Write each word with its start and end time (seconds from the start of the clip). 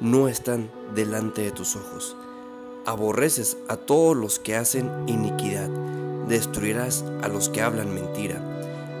no 0.00 0.28
están 0.28 0.70
delante 0.94 1.42
de 1.42 1.50
tus 1.50 1.76
ojos. 1.76 2.16
Aborreces 2.84 3.56
a 3.68 3.76
todos 3.76 4.16
los 4.16 4.38
que 4.38 4.56
hacen 4.56 4.90
iniquidad, 5.06 5.68
destruirás 6.28 7.04
a 7.22 7.28
los 7.28 7.48
que 7.48 7.62
hablan 7.62 7.94
mentira. 7.94 8.42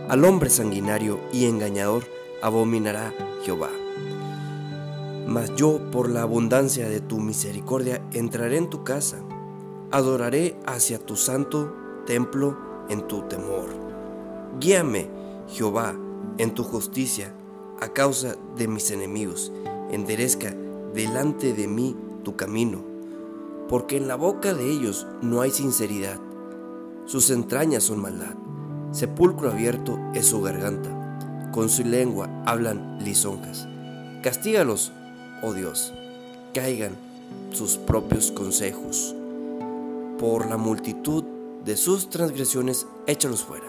Al 0.08 0.24
hombre 0.24 0.50
sanguinario 0.50 1.20
y 1.32 1.46
engañador 1.46 2.04
abominará 2.42 3.12
Jehová. 3.44 3.70
Mas 5.26 5.54
yo, 5.56 5.80
por 5.90 6.08
la 6.08 6.22
abundancia 6.22 6.88
de 6.88 7.00
tu 7.00 7.18
misericordia, 7.18 8.00
entraré 8.12 8.56
en 8.56 8.70
tu 8.70 8.84
casa, 8.84 9.18
adoraré 9.90 10.56
hacia 10.66 10.98
tu 10.98 11.16
santo 11.16 11.74
templo 12.06 12.56
en 12.88 13.06
tu 13.08 13.22
temor. 13.22 13.68
Guíame, 14.60 15.10
Jehová, 15.48 15.94
en 16.38 16.54
tu 16.54 16.62
justicia, 16.62 17.34
a 17.80 17.88
causa 17.88 18.36
de 18.56 18.68
mis 18.68 18.90
enemigos. 18.90 19.52
Enderezca 19.90 20.54
delante 20.96 21.52
de 21.52 21.68
mí 21.68 21.94
tu 22.24 22.36
camino, 22.36 22.82
porque 23.68 23.98
en 23.98 24.08
la 24.08 24.16
boca 24.16 24.54
de 24.54 24.68
ellos 24.70 25.06
no 25.20 25.42
hay 25.42 25.50
sinceridad, 25.50 26.18
sus 27.04 27.28
entrañas 27.28 27.84
son 27.84 28.00
maldad, 28.00 28.34
sepulcro 28.92 29.50
abierto 29.50 29.98
es 30.14 30.24
su 30.26 30.40
garganta, 30.40 31.50
con 31.52 31.68
su 31.68 31.84
lengua 31.84 32.30
hablan 32.46 32.98
lisonjas. 33.04 33.68
Castígalos, 34.22 34.90
oh 35.42 35.52
Dios, 35.52 35.92
caigan 36.54 36.96
sus 37.52 37.76
propios 37.76 38.32
consejos. 38.32 39.14
Por 40.18 40.46
la 40.46 40.56
multitud 40.56 41.24
de 41.62 41.76
sus 41.76 42.08
transgresiones, 42.08 42.86
échalos 43.06 43.44
fuera, 43.44 43.66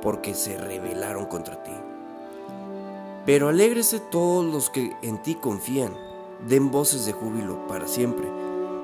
porque 0.00 0.32
se 0.34 0.56
rebelaron 0.58 1.26
contra 1.26 1.60
ti. 1.64 1.72
Pero 3.26 3.48
alégrese 3.48 4.00
todos 4.00 4.44
los 4.44 4.68
que 4.68 4.94
en 5.02 5.22
ti 5.22 5.34
confían, 5.36 5.96
den 6.46 6.70
voces 6.70 7.06
de 7.06 7.12
júbilo 7.12 7.66
para 7.66 7.88
siempre, 7.88 8.26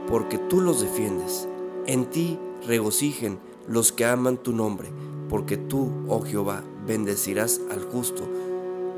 porque 0.09 0.39
tú 0.39 0.63
los 0.63 0.81
defiendes. 0.81 1.47
En 1.87 2.07
ti 2.07 2.39
regocijen 2.67 3.39
los 3.69 3.93
que 3.93 4.07
aman 4.07 4.39
tu 4.39 4.53
nombre, 4.53 4.89
porque 5.29 5.59
tú, 5.59 5.93
oh 6.09 6.23
Jehová, 6.23 6.65
bendecirás 6.87 7.61
al 7.71 7.85
justo, 7.85 8.27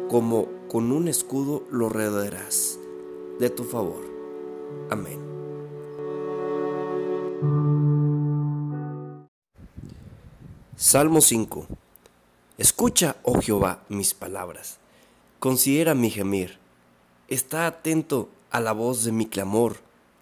como 0.09 0.47
con 0.69 0.93
un 0.93 1.09
escudo 1.09 1.65
lo 1.73 1.89
rodearás 1.89 2.79
de 3.41 3.51
tu 3.51 3.65
favor. 3.65 4.05
Amén. 4.91 5.21
Salmo 10.77 11.21
5 11.21 11.67
Escucha, 12.59 13.17
oh 13.23 13.41
Jehová, 13.41 13.83
mis 13.89 14.15
palabras 14.15 14.82
Considera 15.43 15.97
mi 15.97 16.09
gemir. 16.09 16.59
Está 17.27 17.67
atento 17.67 18.29
a 18.53 18.61
la 18.61 18.71
voz 18.71 19.03
de 19.03 19.11
mi 19.11 19.27
clamor, 19.27 19.79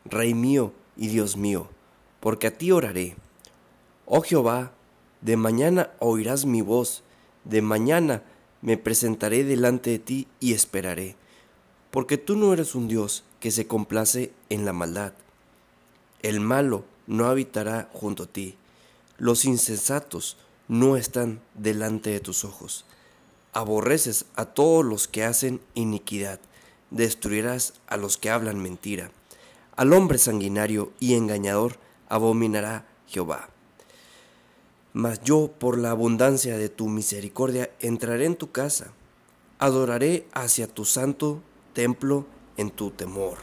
Rey 0.07 0.33
mío 0.33 0.73
y 0.97 1.09
Dios 1.09 1.37
mío, 1.37 1.69
porque 2.21 2.47
a 2.47 2.57
ti 2.57 2.73
oraré. 2.73 3.17
Oh 4.07 4.23
Jehová, 4.23 4.73
de 5.21 5.37
mañana 5.37 5.91
oirás 5.99 6.47
mi 6.47 6.63
voz, 6.63 7.03
de 7.45 7.61
mañana 7.61 8.23
me 8.63 8.79
presentaré 8.79 9.45
delante 9.45 9.91
de 9.91 9.99
ti 9.99 10.27
y 10.41 10.55
esperaré, 10.55 11.17
porque 11.91 12.17
tú 12.17 12.35
no 12.35 12.55
eres 12.55 12.75
un 12.75 12.89
Dios 12.89 13.23
que 13.41 13.51
se 13.51 13.67
complace 13.67 14.33
en 14.49 14.65
la 14.65 14.73
maldad. 14.73 15.13
El 16.23 16.41
malo 16.41 16.87
no 17.07 17.27
habitará 17.27 17.91
junto 17.93 18.23
a 18.23 18.27
ti, 18.27 18.57
los 19.19 19.45
insensatos 19.45 20.39
no 20.67 20.97
están 20.97 21.43
delante 21.53 22.09
de 22.09 22.21
tus 22.21 22.43
ojos. 22.47 22.87
Aborreces 23.53 24.27
a 24.37 24.45
todos 24.45 24.85
los 24.85 25.09
que 25.09 25.25
hacen 25.25 25.61
iniquidad, 25.75 26.39
destruirás 26.91 27.75
a 27.89 27.97
los 27.97 28.17
que 28.17 28.31
hablan 28.31 28.63
mentira. 28.63 29.11
Al 29.75 29.93
hombre 29.93 30.19
sanguinario 30.19 30.93
y 31.01 31.15
engañador 31.15 31.77
abominará 32.09 32.87
Jehová. 33.09 33.49
Mas 34.93 35.21
yo, 35.23 35.51
por 35.59 35.79
la 35.79 35.91
abundancia 35.91 36.59
de 36.59 36.69
tu 36.69 36.89
misericordia, 36.89 37.71
entraré 37.81 38.27
en 38.27 38.37
tu 38.37 38.53
casa, 38.53 38.93
adoraré 39.59 40.29
hacia 40.33 40.69
tu 40.69 40.85
santo 40.85 41.43
templo 41.73 42.27
en 42.57 42.71
tu 42.71 42.93
temor. 42.93 43.39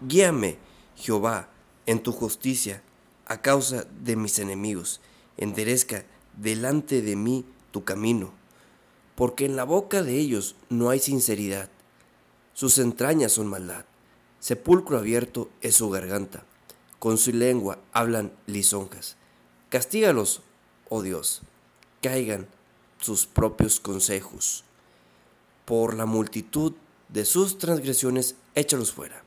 Guíame, 0.00 0.58
Jehová, 0.96 1.50
en 1.86 2.02
tu 2.02 2.10
justicia, 2.10 2.82
a 3.26 3.40
causa 3.40 3.84
de 4.02 4.16
mis 4.16 4.40
enemigos, 4.40 5.00
enderezca 5.36 6.04
delante 6.36 7.00
de 7.00 7.14
mí 7.14 7.44
tu 7.70 7.84
camino 7.84 8.39
porque 9.20 9.44
en 9.44 9.54
la 9.54 9.64
boca 9.64 10.02
de 10.02 10.18
ellos 10.18 10.56
no 10.70 10.88
hay 10.88 10.98
sinceridad, 10.98 11.68
sus 12.54 12.78
entrañas 12.78 13.32
son 13.32 13.48
maldad, 13.48 13.84
sepulcro 14.38 14.96
abierto 14.96 15.50
es 15.60 15.74
su 15.74 15.90
garganta, 15.90 16.46
con 16.98 17.18
su 17.18 17.30
lengua 17.30 17.78
hablan 17.92 18.32
lisonjas. 18.46 19.18
Castígalos, 19.68 20.40
oh 20.88 21.02
Dios, 21.02 21.42
caigan 22.00 22.48
sus 22.98 23.26
propios 23.26 23.78
consejos. 23.78 24.64
Por 25.66 25.96
la 25.96 26.06
multitud 26.06 26.72
de 27.10 27.26
sus 27.26 27.58
transgresiones, 27.58 28.36
échalos 28.54 28.90
fuera, 28.90 29.22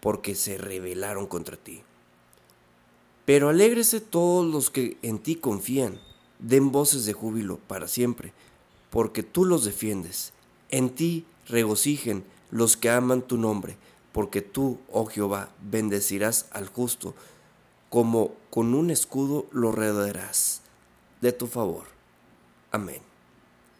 porque 0.00 0.34
se 0.34 0.58
rebelaron 0.58 1.28
contra 1.28 1.56
ti. 1.56 1.84
Pero 3.24 3.50
alégrese 3.50 4.00
todos 4.00 4.52
los 4.52 4.68
que 4.68 4.98
en 5.02 5.20
ti 5.20 5.36
confían, 5.36 6.00
den 6.40 6.72
voces 6.72 7.04
de 7.04 7.12
júbilo 7.12 7.58
para 7.68 7.86
siempre 7.86 8.32
porque 8.90 9.22
tú 9.22 9.44
los 9.44 9.64
defiendes. 9.64 10.32
En 10.68 10.90
ti 10.90 11.24
regocijen 11.46 12.24
los 12.50 12.76
que 12.76 12.90
aman 12.90 13.22
tu 13.22 13.36
nombre, 13.36 13.76
porque 14.12 14.42
tú, 14.42 14.78
oh 14.90 15.06
Jehová, 15.06 15.50
bendecirás 15.62 16.46
al 16.50 16.68
justo, 16.68 17.14
como 17.88 18.32
con 18.50 18.74
un 18.74 18.90
escudo 18.90 19.46
lo 19.52 19.72
rodearás 19.72 20.62
de 21.20 21.32
tu 21.32 21.46
favor. 21.46 21.84
Amén. 22.72 23.09